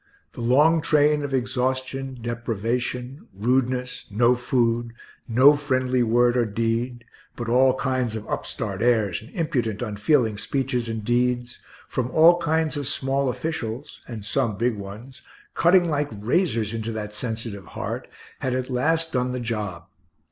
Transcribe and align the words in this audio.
the 0.33 0.41
long 0.41 0.81
train 0.81 1.23
of 1.23 1.31
exhaustion, 1.31 2.17
deprivation, 2.19 3.27
rudeness, 3.35 4.07
no 4.09 4.33
food, 4.33 4.93
no 5.27 5.55
friendly 5.55 6.01
word 6.01 6.35
or 6.35 6.43
deed, 6.47 7.03
but 7.35 7.47
all 7.47 7.75
kinds 7.75 8.15
of 8.15 8.27
upstart 8.27 8.81
airs 8.81 9.21
and 9.21 9.29
impudent, 9.35 9.83
unfeeling 9.83 10.39
speeches 10.39 10.89
and 10.89 11.05
deeds, 11.05 11.59
from 11.87 12.09
all 12.09 12.39
kinds 12.39 12.75
of 12.77 12.87
small 12.87 13.29
officials 13.29 14.01
(and 14.07 14.25
some 14.25 14.57
big 14.57 14.75
ones), 14.75 15.21
cutting 15.53 15.87
like 15.87 16.09
razors 16.11 16.73
into 16.73 16.91
that 16.91 17.13
sensitive 17.13 17.65
heart, 17.77 18.07
had 18.39 18.55
at 18.55 18.71
last 18.71 19.13
done 19.13 19.33
the 19.33 19.39
job. 19.39 19.85